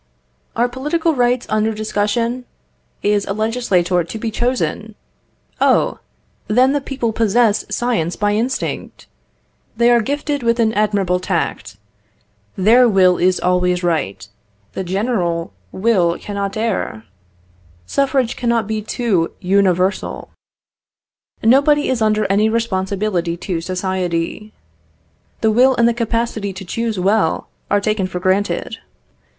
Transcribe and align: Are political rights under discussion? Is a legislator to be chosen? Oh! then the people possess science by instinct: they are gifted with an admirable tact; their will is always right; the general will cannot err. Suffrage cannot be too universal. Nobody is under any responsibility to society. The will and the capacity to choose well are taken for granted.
Are 0.55 0.67
political 0.67 1.13
rights 1.13 1.45
under 1.47 1.75
discussion? 1.75 2.45
Is 3.03 3.27
a 3.27 3.33
legislator 3.33 4.03
to 4.03 4.17
be 4.17 4.31
chosen? 4.31 4.95
Oh! 5.59 5.99
then 6.47 6.73
the 6.73 6.81
people 6.81 7.13
possess 7.13 7.65
science 7.69 8.15
by 8.15 8.33
instinct: 8.33 9.05
they 9.77 9.91
are 9.91 10.01
gifted 10.01 10.41
with 10.41 10.59
an 10.59 10.73
admirable 10.73 11.19
tact; 11.19 11.77
their 12.55 12.89
will 12.89 13.19
is 13.19 13.39
always 13.39 13.83
right; 13.83 14.27
the 14.73 14.83
general 14.83 15.53
will 15.71 16.17
cannot 16.17 16.57
err. 16.57 17.03
Suffrage 17.85 18.35
cannot 18.35 18.65
be 18.65 18.81
too 18.81 19.29
universal. 19.39 20.31
Nobody 21.43 21.89
is 21.89 22.01
under 22.01 22.25
any 22.25 22.49
responsibility 22.49 23.37
to 23.37 23.61
society. 23.61 24.51
The 25.41 25.51
will 25.51 25.75
and 25.75 25.87
the 25.87 25.93
capacity 25.93 26.53
to 26.53 26.65
choose 26.65 26.97
well 26.97 27.49
are 27.69 27.79
taken 27.79 28.07
for 28.07 28.19
granted. 28.19 28.77